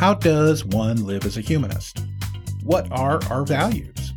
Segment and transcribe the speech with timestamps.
[0.00, 2.02] How does one live as a humanist?
[2.62, 4.14] What are our values?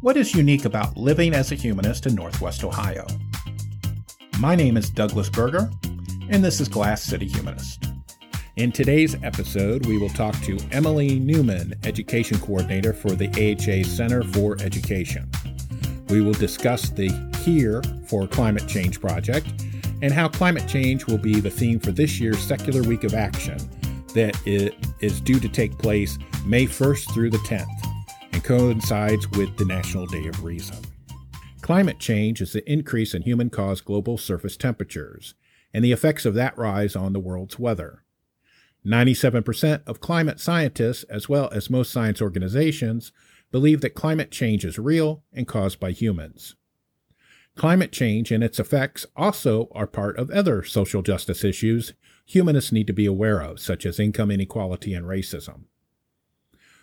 [0.00, 3.06] What is unique about living as a humanist in Northwest Ohio?
[4.38, 5.70] My name is Douglas Berger,
[6.30, 7.84] and this is Glass City Humanist.
[8.56, 14.22] In today's episode, we will talk to Emily Newman, Education Coordinator for the AHA Center
[14.22, 15.30] for Education.
[16.08, 17.10] We will discuss the
[17.44, 19.62] Here for Climate Change project
[20.00, 23.58] and how climate change will be the theme for this year's Secular Week of Action
[24.12, 27.66] that is due to take place May 1st through the 10th
[28.32, 30.76] and coincides with the National Day of Reason.
[31.60, 35.34] Climate change is the increase in human caused global surface temperatures
[35.72, 38.04] and the effects of that rise on the world's weather.
[38.84, 43.12] 97% of climate scientists, as well as most science organizations,
[43.52, 46.56] believe that climate change is real and caused by humans.
[47.56, 51.92] Climate change and its effects also are part of other social justice issues
[52.24, 55.64] humanists need to be aware of, such as income inequality and racism.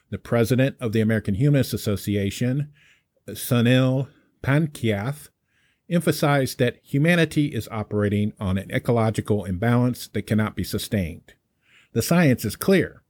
[0.10, 2.72] The president of the American Humanist Association,
[3.28, 4.10] Sunil
[4.44, 5.30] Panikkath,
[5.90, 11.34] emphasized that humanity is operating on an ecological imbalance that cannot be sustained.
[11.94, 13.02] The science is clear,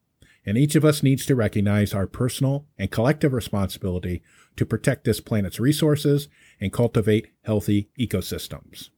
[0.49, 4.23] and each of us needs to recognize our personal and collective responsibility
[4.55, 6.27] to protect this planet's resources
[6.59, 8.89] and cultivate healthy ecosystems.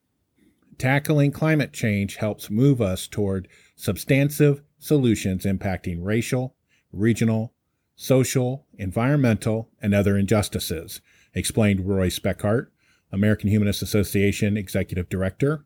[0.78, 6.56] Tackling climate change helps move us toward substantive solutions impacting racial,
[6.94, 7.54] regional,
[7.98, 11.02] social, environmental, and other injustices,
[11.36, 12.68] explained Roy Speckhardt,
[13.12, 15.66] American Humanist Association Executive Director.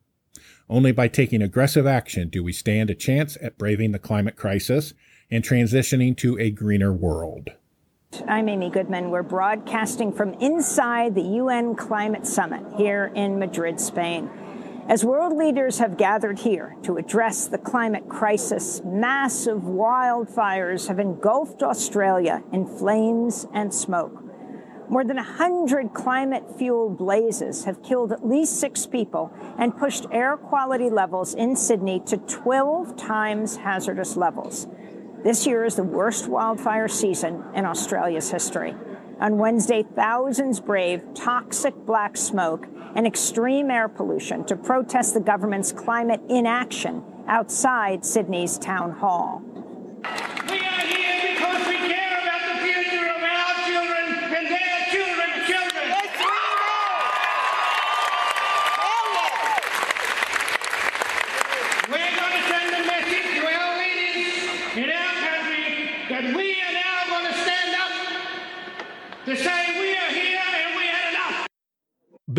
[0.68, 4.96] Only by taking aggressive action do we stand a chance at braving the climate crisis
[5.32, 7.50] and transitioning to a greener world.
[8.28, 9.10] I'm Amy Goodman.
[9.10, 14.30] We're broadcasting from inside the UN Climate Summit here in Madrid, Spain.
[14.88, 21.64] As world leaders have gathered here to address the climate crisis, massive wildfires have engulfed
[21.64, 24.24] Australia in flames and smoke.
[24.88, 30.38] More than 100 climate fueled blazes have killed at least six people and pushed air
[30.38, 34.68] quality levels in Sydney to 12 times hazardous levels.
[35.26, 38.76] This year is the worst wildfire season in Australia's history.
[39.20, 45.72] On Wednesday, thousands braved toxic black smoke and extreme air pollution to protest the government's
[45.72, 49.42] climate inaction outside Sydney's town hall.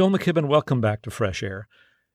[0.06, 1.66] Bill McKibben, welcome back to Fresh Air.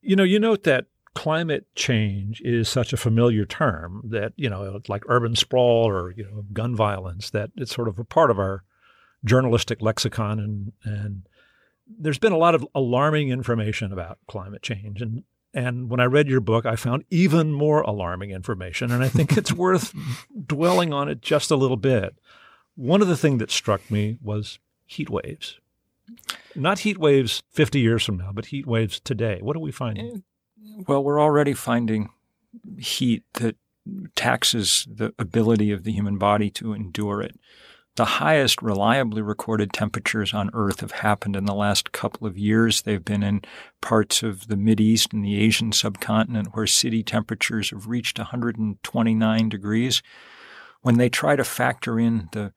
[0.02, 4.80] You know, you note that climate change is such a familiar term that, you know,
[4.88, 8.40] like urban sprawl or, you know, gun violence, that it's sort of a part of
[8.40, 8.64] our
[9.26, 10.40] journalistic lexicon.
[10.40, 11.28] And, and
[11.86, 15.02] there's been a lot of alarming information about climate change.
[15.02, 18.90] And, and when I read your book, I found even more alarming information.
[18.90, 19.94] And I think it's worth
[20.48, 22.16] dwelling on it just a little bit.
[22.76, 25.60] One of the things that struck me was heat waves.
[26.56, 29.40] Not heat waves 50 years from now, but heat waves today.
[29.42, 30.24] What are we finding?
[30.58, 32.10] Eh, well, we're already finding
[32.78, 33.56] heat that
[34.16, 37.40] taxes the ability of the human body to endure it.
[37.96, 42.84] The highest reliably recorded temperatures on Earth have happened in the last couple of years.
[42.84, 43.42] They've been in
[43.82, 50.02] parts of the East and the Asian subcontinent where city temperatures have reached 129 degrees.
[50.82, 52.54] When they try to factor in the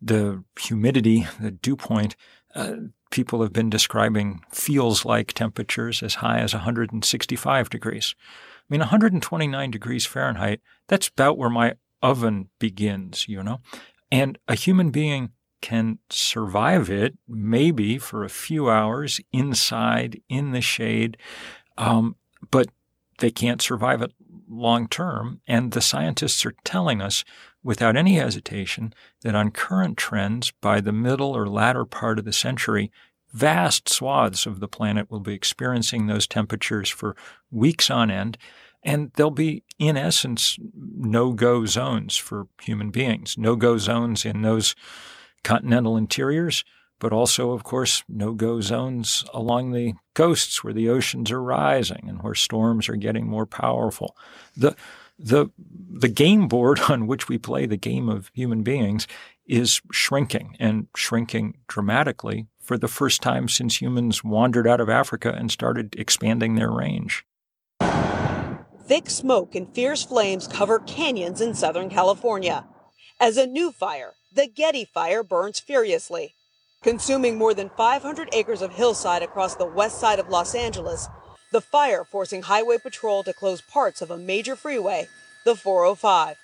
[0.00, 2.16] the humidity, the dew point,
[2.54, 2.72] uh,
[3.14, 8.16] people have been describing feels like temperatures as high as 165 degrees.
[8.18, 13.60] I mean, 129 degrees Fahrenheit, that's about where my oven begins, you know?
[14.10, 15.30] And a human being
[15.62, 21.16] can survive it maybe for a few hours inside in the shade,
[21.78, 22.16] um,
[22.50, 22.66] but
[23.20, 24.12] they can't survive it
[24.48, 25.40] long term.
[25.46, 27.24] And the scientists are telling us
[27.62, 32.32] without any hesitation that on current trends, by the middle or latter part of the
[32.32, 32.90] century,
[33.32, 37.16] vast swaths of the planet will be experiencing those temperatures for
[37.50, 38.38] weeks on end.
[38.82, 44.42] And there'll be, in essence, no go zones for human beings, no go zones in
[44.42, 44.74] those
[45.42, 46.64] continental interiors,
[47.04, 52.06] but also, of course, no go zones along the coasts where the oceans are rising
[52.08, 54.16] and where storms are getting more powerful.
[54.56, 54.74] The,
[55.18, 59.06] the the game board on which we play the game of human beings
[59.46, 65.30] is shrinking and shrinking dramatically for the first time since humans wandered out of Africa
[65.30, 67.26] and started expanding their range.
[68.86, 72.64] Thick smoke and fierce flames cover canyons in Southern California.
[73.20, 76.34] As a new fire, the Getty Fire burns furiously,
[76.84, 81.08] consuming more than 500 acres of hillside across the west side of Los Angeles.
[81.50, 85.08] The fire forcing Highway Patrol to close parts of a major freeway,
[85.46, 86.36] the 405.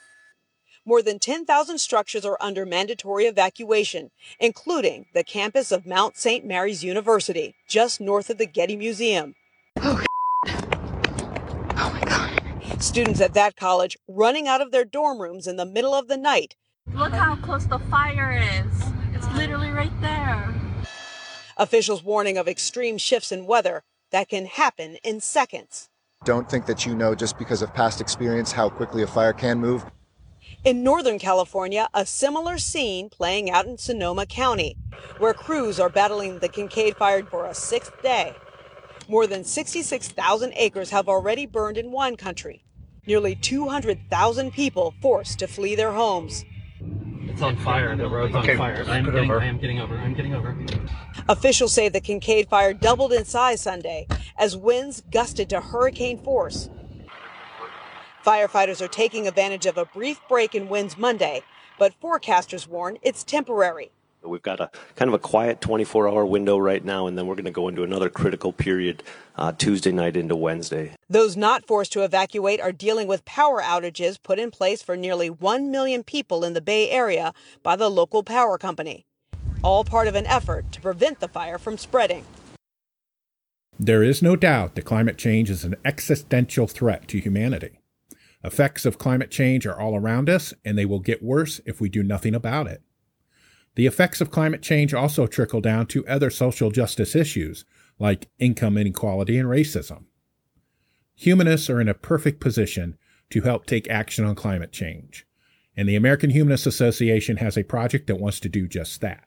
[0.86, 4.10] More than 10,000 structures are under mandatory evacuation,
[4.40, 6.42] including the campus of Mount St.
[6.44, 9.34] Mary's University, just north of the Getty Museum.
[9.76, 10.02] Oh,
[10.46, 12.82] oh my God.
[12.82, 16.16] Students at that college running out of their dorm rooms in the middle of the
[16.16, 16.56] night.
[16.94, 19.09] Look how close the fire is.
[19.30, 20.52] It's literally right there.
[21.56, 25.88] Officials warning of extreme shifts in weather that can happen in seconds.
[26.24, 29.60] Don't think that you know just because of past experience how quickly a fire can
[29.60, 29.84] move.
[30.64, 34.76] In Northern California, a similar scene playing out in Sonoma County,
[35.18, 38.34] where crews are battling the Kincade fire for a sixth day.
[39.08, 42.64] More than 66,000 acres have already burned in wine country.
[43.06, 46.44] Nearly 200,000 people forced to flee their homes.
[47.30, 47.94] It's on fire.
[47.96, 48.52] The road's okay.
[48.52, 48.84] on fire.
[48.88, 49.96] I'm getting, I am getting over.
[49.96, 50.56] I'm getting over.
[51.28, 56.68] Officials say the Kincade fire doubled in size Sunday as winds gusted to hurricane force.
[58.26, 61.42] Firefighters are taking advantage of a brief break in winds Monday,
[61.78, 63.92] but forecasters warn it's temporary.
[64.22, 67.34] We've got a kind of a quiet 24 hour window right now, and then we're
[67.34, 69.02] going to go into another critical period
[69.36, 70.92] uh, Tuesday night into Wednesday.
[71.08, 75.30] Those not forced to evacuate are dealing with power outages put in place for nearly
[75.30, 77.32] 1 million people in the Bay Area
[77.62, 79.06] by the local power company,
[79.62, 82.24] all part of an effort to prevent the fire from spreading.
[83.78, 87.80] There is no doubt that climate change is an existential threat to humanity.
[88.44, 91.88] Effects of climate change are all around us, and they will get worse if we
[91.88, 92.82] do nothing about it.
[93.76, 97.64] The effects of climate change also trickle down to other social justice issues,
[97.98, 100.04] like income inequality and racism.
[101.14, 102.96] Humanists are in a perfect position
[103.30, 105.26] to help take action on climate change,
[105.76, 109.24] and the American Humanist Association has a project that wants to do just that.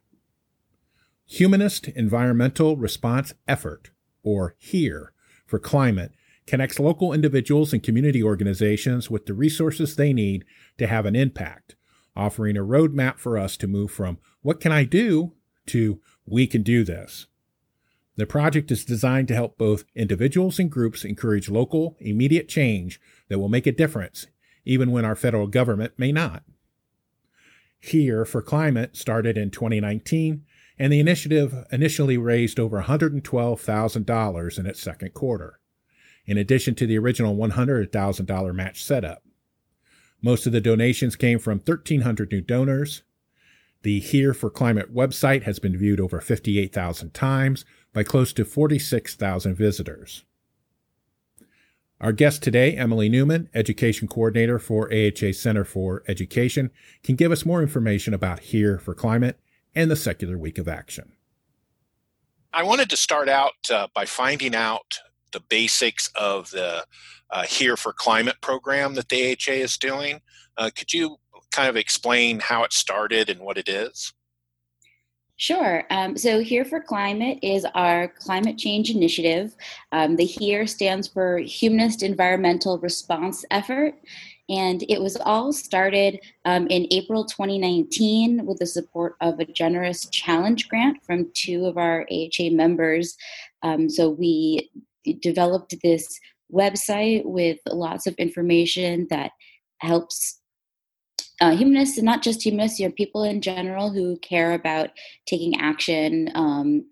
[1.25, 3.91] Humanist Environmental Response Effort,
[4.23, 5.13] or HERE,
[5.45, 6.11] for climate
[6.45, 10.43] connects local individuals and community organizations with the resources they need
[10.77, 11.75] to have an impact,
[12.15, 15.33] offering a roadmap for us to move from what can I do
[15.67, 17.27] to we can do this.
[18.15, 23.39] The project is designed to help both individuals and groups encourage local, immediate change that
[23.39, 24.27] will make a difference,
[24.65, 26.43] even when our federal government may not.
[27.79, 30.45] Here for Climate started in 2019,
[30.77, 35.59] and the initiative initially raised over $112,000 in its second quarter
[36.25, 39.23] in addition to the original $100,000 match setup.
[40.25, 43.03] Most of the donations came from 1,300 new donors.
[43.81, 49.53] The Here for Climate website has been viewed over 58,000 times by close to 46,000
[49.53, 50.23] visitors.
[51.99, 56.71] Our guest today, Emily Newman, Education Coordinator for AHA Center for Education,
[57.03, 59.39] can give us more information about Here for Climate
[59.75, 61.11] and the Secular Week of Action.
[62.53, 64.99] I wanted to start out uh, by finding out
[65.33, 66.85] the basics of the
[67.29, 70.21] uh, Here for Climate program that the AHA is doing.
[70.57, 71.17] Uh, could you
[71.51, 74.13] kind of explain how it started and what it is?
[75.35, 75.83] Sure.
[75.89, 79.55] Um, so, Here for Climate is our climate change initiative.
[79.91, 83.95] Um, the HERE stands for Humanist Environmental Response Effort.
[84.49, 90.05] And it was all started um, in April 2019 with the support of a generous
[90.09, 93.15] challenge grant from two of our AHA members.
[93.61, 94.69] Um, so we
[95.21, 96.19] developed this
[96.51, 99.31] website with lots of information that
[99.79, 100.39] helps
[101.41, 104.91] uh, humanists and not just humanists, you know, people in general who care about
[105.25, 106.85] taking action um,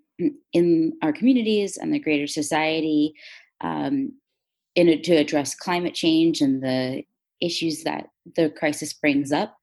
[0.54, 3.14] in our communities and the greater society
[3.62, 4.12] um,
[4.76, 7.04] in to address climate change and the
[7.42, 9.58] issues that the crisis brings up.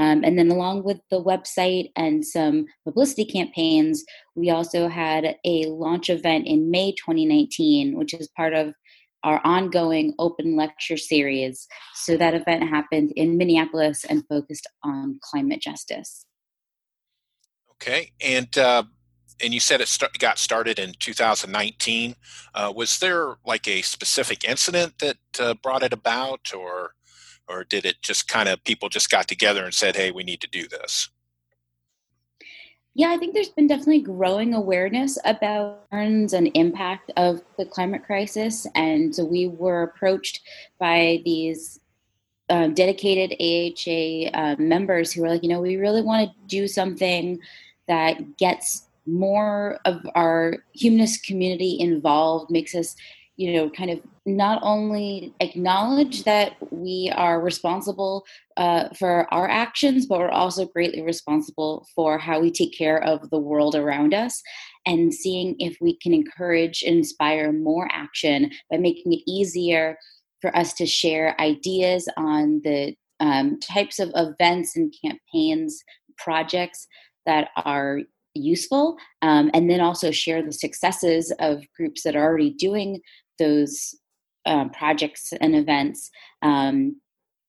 [0.00, 4.02] Um, and then, along with the website and some publicity campaigns,
[4.34, 8.72] we also had a launch event in May 2019, which is part of
[9.24, 11.68] our ongoing open lecture series.
[11.96, 16.24] So, that event happened in Minneapolis and focused on climate justice.
[17.72, 18.12] Okay.
[18.22, 18.84] And, uh,
[19.42, 22.14] and you said it start, got started in 2019.
[22.54, 26.94] Uh, was there like a specific incident that uh, brought it about, or
[27.50, 30.40] or did it just kind of people just got together and said, "Hey, we need
[30.40, 31.08] to do this"?
[32.94, 38.66] Yeah, I think there's been definitely growing awareness about and impact of the climate crisis,
[38.74, 40.40] and so we were approached
[40.78, 41.80] by these
[42.48, 46.66] uh, dedicated AHA uh, members who were like, you know, we really want to do
[46.66, 47.38] something
[47.86, 52.96] that gets more of our humanist community involved, makes us
[53.40, 58.26] you know, kind of not only acknowledge that we are responsible
[58.58, 63.30] uh, for our actions, but we're also greatly responsible for how we take care of
[63.30, 64.42] the world around us
[64.84, 69.96] and seeing if we can encourage and inspire more action by making it easier
[70.42, 75.82] for us to share ideas on the um, types of events and campaigns,
[76.18, 76.86] projects
[77.24, 78.00] that are
[78.34, 83.00] useful, um, and then also share the successes of groups that are already doing
[83.40, 83.96] those
[84.46, 86.10] uh, projects and events,
[86.42, 87.00] um,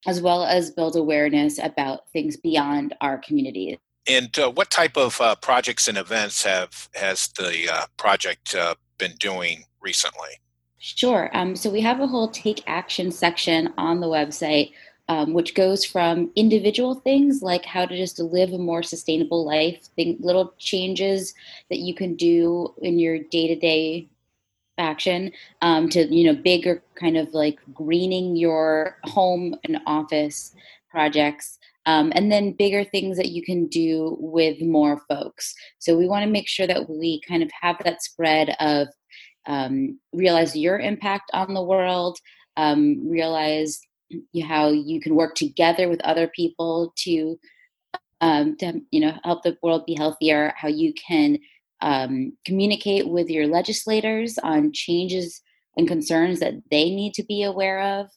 [0.06, 3.78] as well as build awareness about things beyond our community.
[4.08, 8.74] And uh, what type of uh, projects and events have has the uh, project uh,
[8.98, 10.40] been doing recently?
[10.78, 11.30] Sure.
[11.32, 14.72] Um, so we have a whole take action section on the website,
[15.08, 19.78] um, which goes from individual things like how to just live a more sustainable life,
[19.94, 21.34] think little changes
[21.70, 24.08] that you can do in your day to day
[24.78, 30.54] action, um, to you know bigger kind of like greening your home and office
[30.90, 31.58] projects.
[31.84, 35.52] Um, and then bigger things that you can do with more folks.
[35.80, 38.86] So we want to make sure that we kind of have that spread of
[39.46, 42.18] um, realize your impact on the world,
[42.56, 43.80] um, realize
[44.44, 47.38] how you can work together with other people to,
[48.20, 50.52] um, to you know help the world be healthier.
[50.56, 51.38] How you can
[51.82, 55.42] um, communicate with your legislators on changes
[55.76, 58.08] and concerns that they need to be aware of.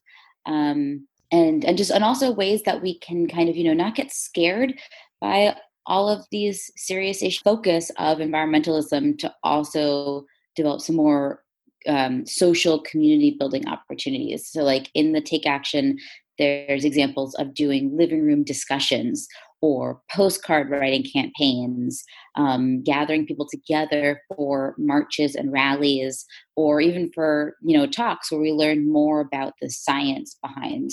[0.45, 3.95] Um, and, and just and also ways that we can kind of you know not
[3.95, 4.79] get scared
[5.19, 5.55] by
[5.87, 11.43] all of these serious issues focus of environmentalism to also develop some more
[11.87, 14.47] um, social community building opportunities.
[14.47, 15.97] So, like in the Take Action,
[16.37, 19.27] there's examples of doing living room discussions
[19.65, 22.03] or postcard writing campaigns,
[22.35, 26.23] um, gathering people together for marches and rallies,
[26.55, 30.91] or even for you know talks where we learn more about the science behind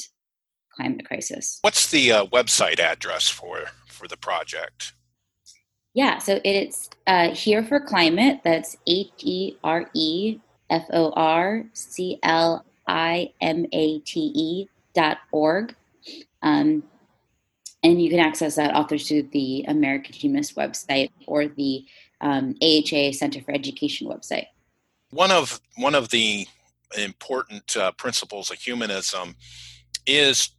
[0.75, 1.59] climate crisis.
[1.61, 4.95] What's the uh, website address for for the project?
[5.93, 8.41] Yeah, so it's uh, Here for Climate.
[8.43, 10.39] That's H E R E
[10.71, 15.75] F O R C L I M A T E dot org.
[16.41, 16.85] Um,
[17.83, 21.85] and you can access that all through the American Humanist website or the
[22.21, 24.47] um, AHA Center for Education website.
[25.11, 26.47] One of one of the
[26.97, 29.35] important uh, principles of humanism
[30.07, 30.51] is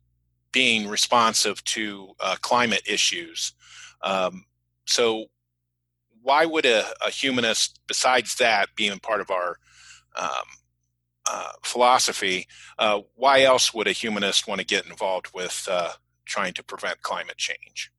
[0.51, 3.53] being responsive to uh, climate issues.
[4.03, 4.45] Um,
[4.85, 5.25] so
[6.21, 9.57] why would a, a, humanist, besides that being part of our
[10.17, 10.29] um,
[11.29, 15.91] uh, philosophy, uh, why else would a humanist want to get involved with uh,
[16.25, 17.91] trying to prevent climate change?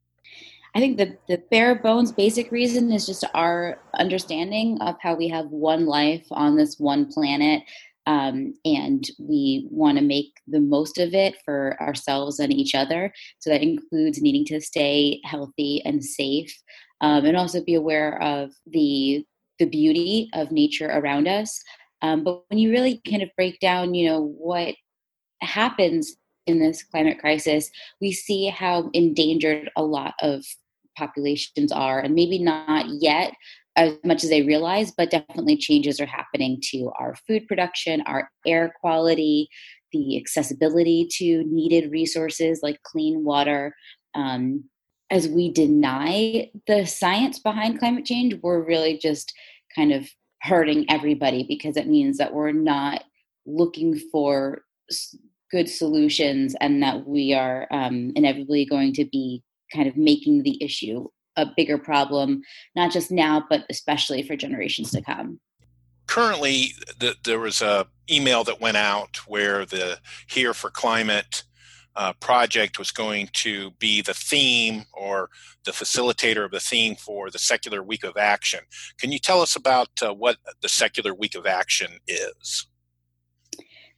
[0.75, 5.29] I think the, the bare bones basic reason is just our understanding of how we
[5.29, 7.63] have one life on this one planet.
[8.07, 13.11] Um, and we want to make the most of it for ourselves and each other.
[13.39, 16.55] So that includes needing to stay healthy and safe
[17.01, 19.25] um, and also be aware of the
[19.57, 21.61] the beauty of nature around us.
[22.01, 24.75] Um, but when you really kind of break down, you know, what
[25.41, 26.17] happens
[26.47, 27.69] in this climate crisis,
[28.01, 30.43] we see how endangered a lot of
[30.97, 33.33] populations are, and maybe not yet
[33.75, 38.29] as much as they realize, but definitely changes are happening to our food production, our
[38.45, 39.49] air quality,
[39.91, 43.75] the accessibility to needed resources like clean water.
[44.13, 44.65] Um,
[45.09, 49.33] as we deny the science behind climate change, we're really just
[49.75, 50.07] kind of
[50.41, 53.03] hurting everybody because it means that we're not
[53.45, 54.63] looking for
[55.55, 59.41] good solutions and that we are um, inevitably going to be
[59.73, 61.07] kind of making the issue
[61.37, 62.41] a bigger problem,
[62.75, 65.39] not just now, but especially for generations to come.
[66.07, 69.97] Currently, the, there was a email that went out where the
[70.27, 71.43] Here for Climate
[71.95, 75.29] uh, project was going to be the theme or
[75.63, 78.59] the facilitator of the theme for the Secular Week of Action.
[78.97, 82.67] Can you tell us about uh, what the Secular Week of Action is?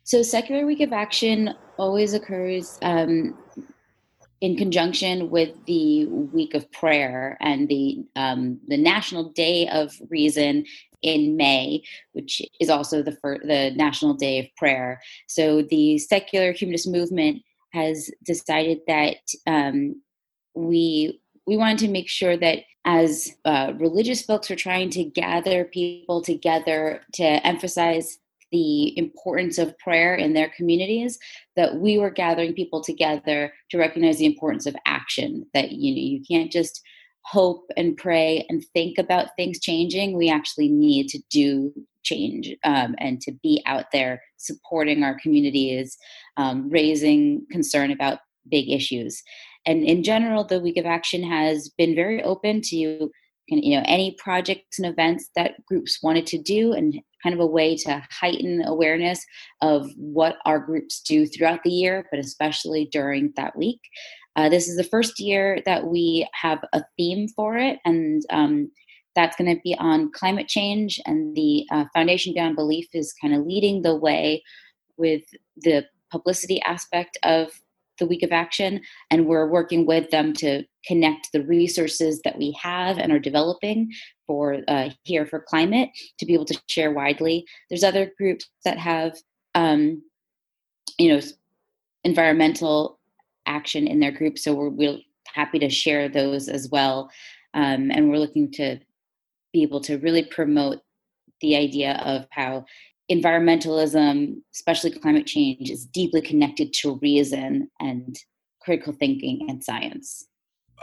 [0.07, 3.37] So, Secular Week of Action always occurs um,
[4.39, 10.63] in conjunction with the Week of Prayer and the um, the National Day of Reason
[11.01, 11.83] in May,
[12.13, 15.01] which is also the the National Day of Prayer.
[15.27, 17.41] So, the secular humanist movement
[17.73, 20.01] has decided that um,
[20.55, 25.65] we we wanted to make sure that as uh, religious folks are trying to gather
[25.65, 28.19] people together to emphasize
[28.51, 31.19] the importance of prayer in their communities
[31.55, 36.01] that we were gathering people together to recognize the importance of action that you know
[36.01, 36.81] you can't just
[37.23, 40.15] hope and pray and think about things changing.
[40.15, 41.73] We actually need to do
[42.03, 45.97] change um, and to be out there supporting our communities,
[46.37, 49.21] um, raising concern about big issues.
[49.65, 52.77] And in general, the Week of Action has been very open to
[53.49, 57.51] you know any projects and events that groups wanted to do and kind of a
[57.51, 59.25] way to heighten awareness
[59.61, 63.81] of what our groups do throughout the year but especially during that week.
[64.37, 68.71] Uh, this is the first year that we have a theme for it and um,
[69.13, 73.33] that's going to be on climate change and the uh, foundation beyond belief is kind
[73.33, 74.41] of leading the way
[74.95, 75.23] with
[75.57, 77.49] the publicity aspect of
[77.99, 78.79] the week of action
[79.11, 83.91] and we're working with them to connect the resources that we have and are developing
[84.25, 85.89] for uh, here for climate
[86.19, 89.17] to be able to share widely there's other groups that have
[89.55, 90.01] um,
[90.97, 91.21] you know
[92.03, 92.99] environmental
[93.45, 94.97] action in their group so we're, we're
[95.33, 97.09] happy to share those as well
[97.53, 98.79] um, and we're looking to
[99.53, 100.79] be able to really promote
[101.41, 102.65] the idea of how
[103.11, 108.17] environmentalism, especially climate change, is deeply connected to reason and
[108.61, 110.27] critical thinking and science.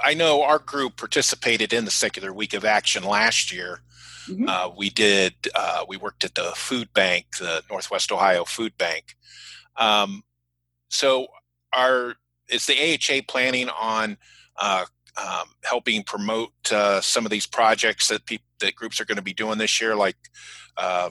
[0.03, 3.81] I know our group participated in the Secular Week of Action last year.
[4.29, 4.49] Mm-hmm.
[4.49, 5.35] Uh, we did.
[5.55, 9.17] Uh, we worked at the food bank, the Northwest Ohio Food Bank.
[9.77, 10.25] Um,
[10.89, 11.27] so,
[11.75, 12.15] our
[12.49, 14.17] is the AHA planning on
[14.61, 14.85] uh,
[15.21, 19.23] um, helping promote uh, some of these projects that people that groups are going to
[19.23, 20.17] be doing this year, like
[20.77, 21.11] uh,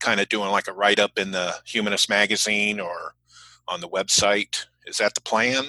[0.00, 3.14] kind of doing like a write up in the Humanist magazine or
[3.68, 4.66] on the website.
[4.86, 5.64] Is that the plan?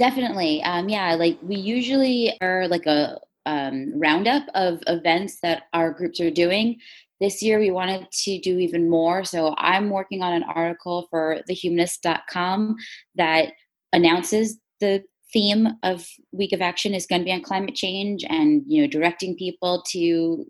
[0.00, 0.62] Definitely.
[0.62, 6.20] Um, yeah, like we usually are like a um, roundup of events that our groups
[6.20, 6.78] are doing.
[7.20, 9.24] This year we wanted to do even more.
[9.24, 12.76] So I'm working on an article for thehumanist.com
[13.16, 13.52] that
[13.92, 15.04] announces the
[15.34, 18.88] theme of week of action is going to be on climate change and you know
[18.88, 20.46] directing people to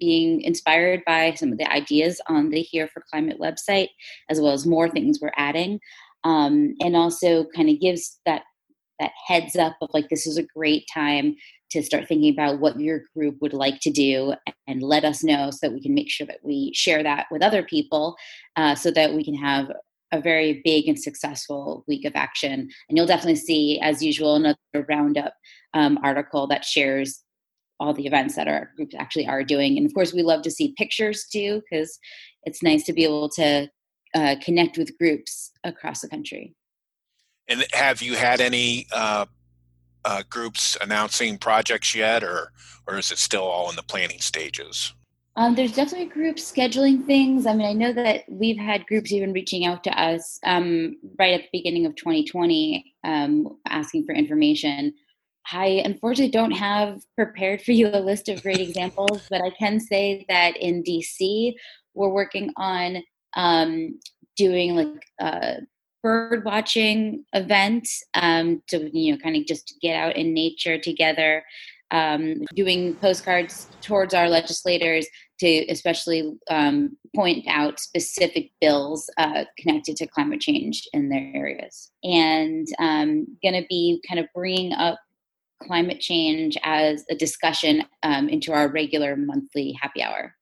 [0.00, 3.88] being inspired by some of the ideas on the here for climate website
[4.28, 5.78] as well as more things we're adding
[6.24, 8.42] um, and also kind of gives that
[8.98, 11.34] that heads up of like this is a great time
[11.70, 14.34] to start thinking about what your group would like to do
[14.66, 17.42] and let us know so that we can make sure that we share that with
[17.42, 18.16] other people
[18.56, 19.70] uh, so that we can have
[20.12, 22.68] a very big and successful week of action.
[22.88, 25.34] And you'll definitely see, as usual, another roundup
[25.74, 27.22] um, article that shares
[27.80, 29.76] all the events that our groups actually are doing.
[29.76, 31.98] And of course, we love to see pictures too, because
[32.44, 33.68] it's nice to be able to
[34.14, 36.54] uh, connect with groups across the country.
[37.48, 39.26] And have you had any uh,
[40.04, 42.52] uh, groups announcing projects yet, or
[42.86, 44.94] or is it still all in the planning stages?
[45.36, 47.46] Um, there's definitely groups scheduling things.
[47.46, 51.34] I mean, I know that we've had groups even reaching out to us um, right
[51.34, 54.92] at the beginning of 2020 um, asking for information.
[55.52, 59.78] I unfortunately don't have prepared for you a list of great examples, but I can
[59.78, 61.54] say that in DC,
[61.94, 63.04] we're working on
[63.36, 64.00] um,
[64.36, 65.58] doing like a
[66.02, 71.44] bird watching event um, to, you know, kind of just get out in nature together
[71.90, 75.06] um, doing postcards towards our legislators
[75.40, 81.90] to especially um, point out specific bills uh, connected to climate change in their areas.
[82.02, 84.98] And um, going to be kind of bringing up
[85.62, 90.34] climate change as a discussion um, into our regular monthly happy hour.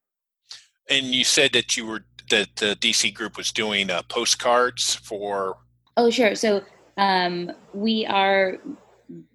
[0.88, 5.58] And you said that you were that the DC group was doing uh, postcards for.
[5.96, 6.34] Oh, sure.
[6.34, 6.62] So
[6.96, 8.58] um, we are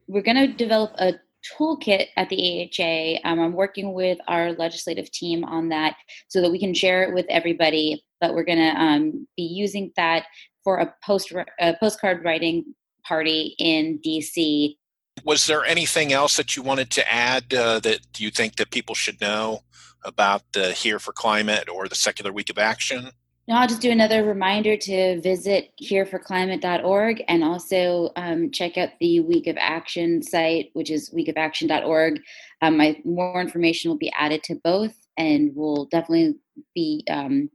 [0.07, 1.13] we're going to develop a
[1.57, 3.27] toolkit at the AHA.
[3.27, 5.95] Um, I'm working with our legislative team on that
[6.27, 8.03] so that we can share it with everybody.
[8.19, 10.25] But we're going to um, be using that
[10.63, 14.77] for a post a postcard writing party in DC.
[15.23, 18.95] Was there anything else that you wanted to add uh, that you think that people
[18.95, 19.61] should know
[20.03, 23.11] about the Here for Climate or the Secular Week of Action?
[23.47, 29.19] No, I'll just do another reminder to visit hereforclimate.org and also um, check out the
[29.19, 32.21] Week of Action site, which is weekofaction.org.
[32.61, 36.37] Um, my, more information will be added to both, and we'll definitely
[36.73, 37.49] be um,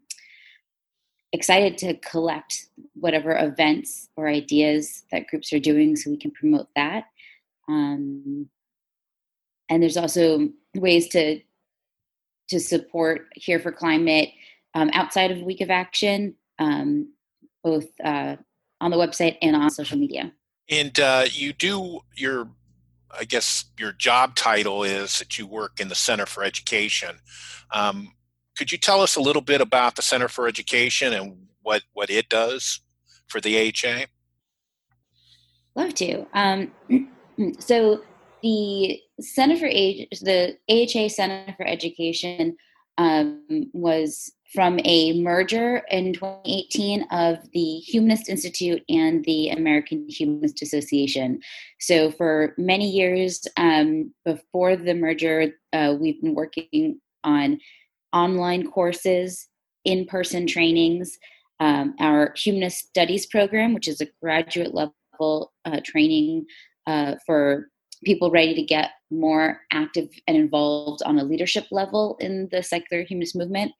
[1.33, 6.69] excited to collect whatever events or ideas that groups are doing so we can promote
[6.77, 7.05] that.
[7.69, 8.49] Um,
[9.69, 11.41] and there's also ways to
[12.49, 14.31] to support Here for Climate
[14.75, 17.13] um, outside of Week of Action, um,
[17.65, 18.37] both uh,
[18.81, 20.33] on the website and on social media.
[20.69, 22.49] And uh, you do your,
[23.11, 27.17] I guess your job title is that you work in the Center for Education.
[27.73, 28.13] Um,
[28.57, 32.11] could you tell us a little bit about the Center for Education and what what
[32.11, 32.81] it does
[33.27, 34.07] for the AHA?
[35.75, 36.27] Love to.
[37.39, 38.03] Um, so
[38.43, 42.57] the Center for Age, the AHA Center for Education
[42.99, 50.63] um, was from a merger in 2018 of the Humanist Institute and the American Humanist
[50.63, 51.41] Association.
[51.81, 57.59] So, for many years um, before the merger, uh, we've been working on
[58.13, 59.49] online courses,
[59.85, 61.19] in person trainings,
[61.61, 66.47] um, our Humanist Studies program, which is a graduate level uh, training
[66.87, 67.69] uh, for
[68.05, 73.05] people ready to get more active and involved on a leadership level in the secular
[73.05, 73.73] humanist movement.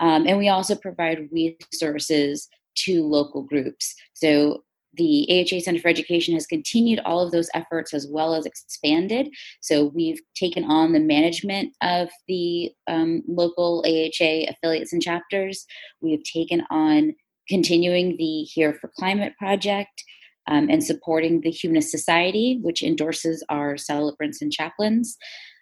[0.00, 3.94] Um, and we also provide resources to local groups.
[4.14, 8.46] So the AHA Center for Education has continued all of those efforts as well as
[8.46, 9.28] expanded.
[9.60, 15.64] So we've taken on the management of the um, local AHA affiliates and chapters.
[16.00, 17.14] We have taken on
[17.48, 20.02] continuing the Here for Climate project
[20.46, 25.16] um, and supporting the Humanist Society, which endorses our celebrants and chaplains.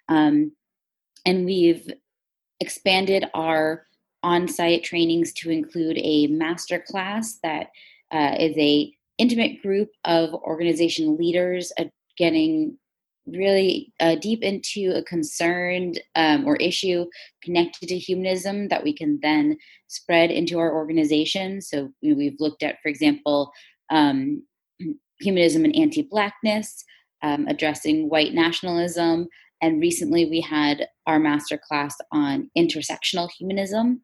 [0.09, 0.53] Um,
[1.27, 1.87] and we've
[2.61, 3.85] expanded our
[4.23, 7.69] on-site trainings to include a master class that
[8.11, 11.85] uh, is a intimate group of organization leaders uh,
[12.17, 12.77] getting
[13.27, 17.05] really uh, deep into a concern um, or issue
[17.43, 19.57] connected to humanism that we can then
[19.89, 21.61] spread into our organization.
[21.61, 23.53] So we've looked at, for example,
[23.91, 24.43] um,
[25.21, 26.85] humanism and anti-blackness,
[27.23, 29.29] um, addressing white nationalism,
[29.61, 34.03] and recently we had our master class on intersectional humanism.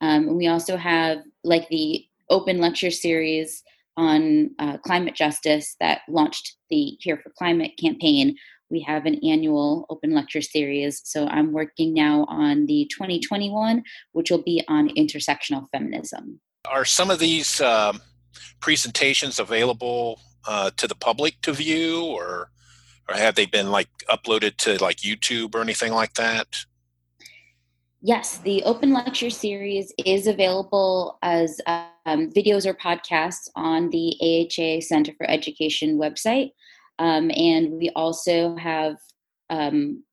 [0.00, 3.62] Um, and we also have like the open lecture series
[3.96, 8.36] on uh, climate justice that launched the Here for Climate campaign.
[8.70, 11.00] We have an annual open lecture series.
[11.04, 16.40] So I'm working now on the 2021, which will be on intersectional feminism.
[16.68, 18.00] Are some of these um,
[18.60, 22.50] presentations available uh, to the public to view, or
[23.08, 26.48] or have they been like uploaded to like YouTube or anything like that?
[28.06, 34.82] Yes, the open lecture series is available as um, videos or podcasts on the AHA
[34.82, 36.50] Center for Education website.
[36.98, 38.96] Um, and we also have
[39.48, 40.04] um,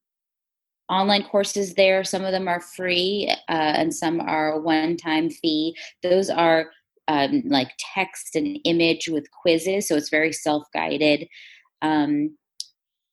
[0.87, 2.03] online courses there.
[2.03, 5.75] Some of them are free uh, and some are one time fee.
[6.01, 6.71] Those are
[7.07, 11.27] um, like text and image with quizzes, so it's very self guided.
[11.81, 12.37] Um,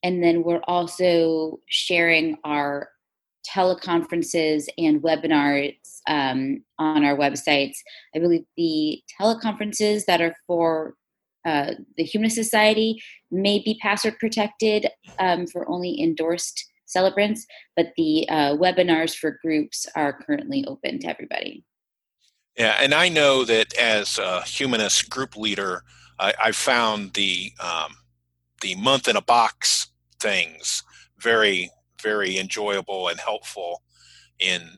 [0.03, 2.89] and then we're also sharing our
[3.47, 5.75] teleconferences and webinars
[6.07, 7.75] um, on our websites.
[8.15, 10.95] I believe the teleconferences that are for
[11.45, 14.87] uh, the Humanist Society may be password protected
[15.19, 21.07] um, for only endorsed celebrants, but the uh, webinars for groups are currently open to
[21.07, 21.63] everybody.
[22.59, 25.83] Yeah, and I know that as a humanist group leader,
[26.19, 27.95] I, I found the um,
[28.61, 29.87] the month in a box
[30.19, 30.83] things
[31.17, 31.71] very
[32.03, 33.81] very enjoyable and helpful
[34.39, 34.77] in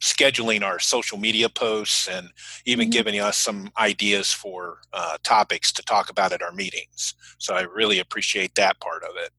[0.00, 2.28] scheduling our social media posts and
[2.64, 2.92] even mm-hmm.
[2.92, 7.14] giving us some ideas for uh, topics to talk about at our meetings.
[7.38, 9.30] So I really appreciate that part of it.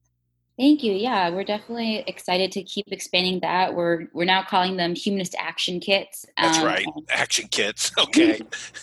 [0.58, 0.92] Thank you.
[0.92, 3.74] Yeah, we're definitely excited to keep expanding that.
[3.74, 6.24] We're we're now calling them humanist action kits.
[6.38, 7.92] That's um, right, action kits.
[7.98, 8.40] Okay.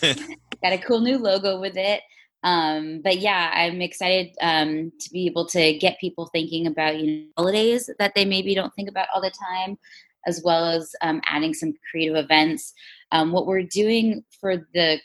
[0.62, 2.02] got a cool new logo with it.
[2.44, 7.06] Um, but yeah, I'm excited um, to be able to get people thinking about you
[7.06, 9.78] know, holidays that they maybe don't think about all the time,
[10.26, 12.72] as well as um, adding some creative events.
[13.12, 15.00] Um, what we're doing for the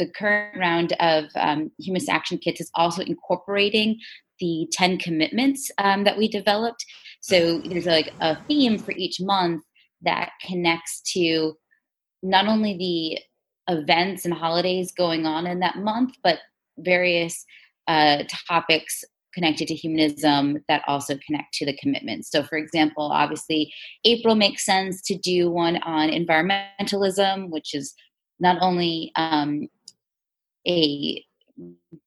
[0.00, 4.00] the current round of um, Humanist Action Kits is also incorporating
[4.40, 6.84] the 10 commitments um, that we developed.
[7.20, 9.62] So there's like a theme for each month
[10.02, 11.54] that connects to
[12.22, 16.38] not only the events and holidays going on in that month, but
[16.78, 17.44] various
[17.86, 22.30] uh, topics connected to humanism that also connect to the commitments.
[22.30, 23.72] So, for example, obviously,
[24.04, 27.94] April makes sense to do one on environmentalism, which is
[28.40, 29.68] not only um,
[30.66, 31.24] a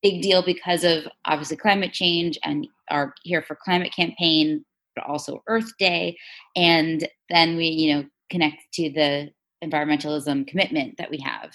[0.02, 4.64] big deal because of obviously climate change and our Here for Climate campaign,
[4.94, 6.16] but also Earth Day.
[6.56, 9.30] And then we, you know, connect to the
[9.62, 11.52] environmentalism commitment that we have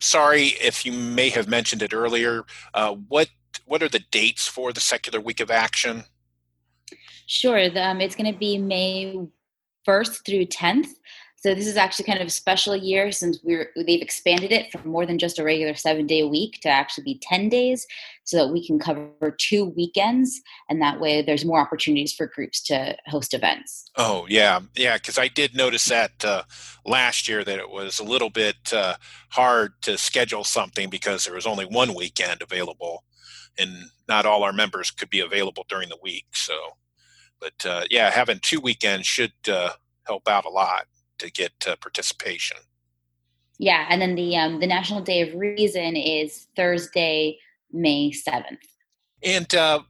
[0.00, 2.44] sorry if you may have mentioned it earlier.
[2.74, 3.28] Uh, what
[3.66, 6.04] what are the dates for the Secular Week of Action?
[7.26, 7.58] Sure.
[7.78, 9.16] um, it's going to be May
[9.86, 10.88] 1st through 10th.
[11.40, 14.90] So this is actually kind of a special year since we're they've expanded it from
[14.90, 17.86] more than just a regular seven day week to actually be ten days,
[18.24, 22.62] so that we can cover two weekends, and that way there's more opportunities for groups
[22.64, 23.90] to host events.
[23.96, 26.42] Oh yeah, yeah, because I did notice that uh,
[26.84, 28.96] last year that it was a little bit uh,
[29.30, 33.04] hard to schedule something because there was only one weekend available
[33.58, 33.70] and
[34.08, 36.26] not all our members could be available during the week.
[36.32, 36.54] So,
[37.40, 39.70] but uh, yeah, having two weekends should uh,
[40.06, 40.84] help out a lot
[41.20, 42.58] to get uh, participation.
[43.58, 47.38] Yeah, and then the um, the National Day of Reason is Thursday,
[47.72, 48.66] May seventh.
[49.22, 49.80] And uh,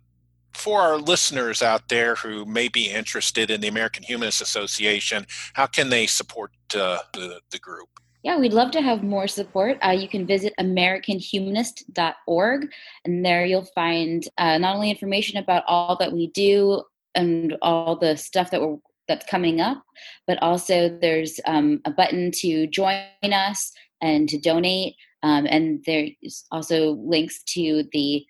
[0.53, 5.67] for our listeners out there who may be interested in the American Humanist Association, how
[5.67, 7.89] can they support uh, the, the group?
[8.23, 9.79] Yeah, we'd love to have more support.
[9.83, 12.73] Uh, you can visit AmericanHumanist.org,
[13.05, 16.83] and there you'll find uh, not only information about all that we do
[17.15, 18.77] and all the stuff that we're
[19.09, 19.83] that's coming up,
[20.27, 26.45] but also there's um, a button to join us and to donate, um, and there's
[26.51, 28.25] also links to the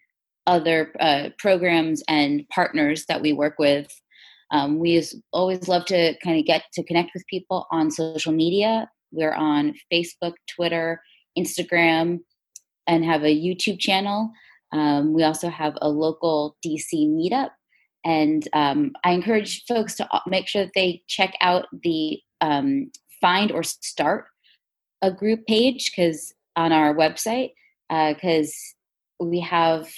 [0.47, 3.89] other uh, programs and partners that we work with.
[4.51, 5.03] Um, we
[5.33, 8.89] always love to kind of get to connect with people on social media.
[9.13, 11.01] We're on Facebook, Twitter,
[11.39, 12.21] Instagram,
[12.87, 14.33] and have a YouTube channel.
[14.73, 17.51] Um, we also have a local DC meetup.
[18.05, 22.91] And um, I encourage folks to uh, make sure that they check out the um,
[23.21, 24.27] find or start
[25.03, 27.53] a group page because on our website,
[27.89, 28.55] because
[29.21, 29.89] uh, we have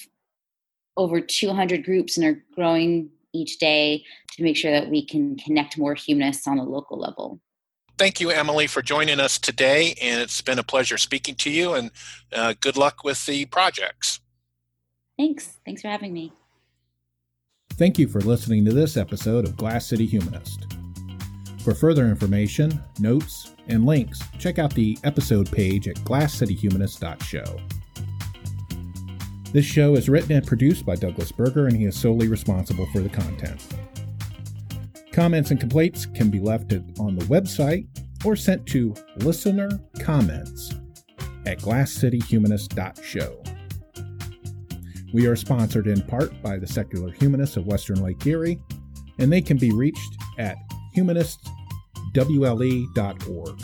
[0.97, 5.79] over 200 groups and are growing each day to make sure that we can connect
[5.79, 7.41] more humanists on a local level.
[7.99, 11.75] Thank you, Emily, for joining us today, and it's been a pleasure speaking to you.
[11.75, 11.91] And
[12.33, 14.21] uh, good luck with the projects.
[15.17, 15.59] Thanks.
[15.65, 16.33] Thanks for having me.
[17.77, 20.67] Thank you for listening to this episode of Glass City Humanist.
[21.65, 27.61] For further information, notes, and links, check out the episode page at glasscityhumanist.show.
[29.53, 33.01] This show is written and produced by Douglas Berger, and he is solely responsible for
[33.01, 33.67] the content.
[35.11, 37.87] Comments and complaints can be left on the website
[38.25, 40.75] or sent to listener comments
[41.47, 43.42] at glasscityhumanist.show.
[45.13, 48.61] We are sponsored in part by the Secular Humanists of Western Lake Erie,
[49.19, 50.57] and they can be reached at
[50.97, 53.61] humanistwle.org.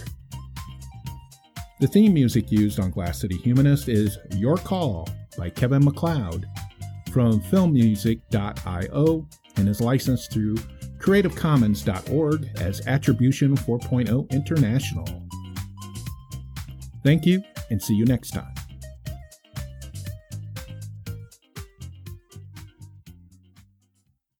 [1.81, 5.09] The theme music used on Glass City Humanist is Your Call
[5.39, 6.45] by Kevin MacLeod
[7.13, 10.57] from filmmusic.io and is licensed through
[10.99, 15.07] creativecommons.org as Attribution 4.0 International.
[17.05, 18.58] Thank you and see you next time.